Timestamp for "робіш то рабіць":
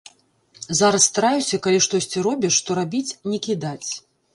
2.31-3.09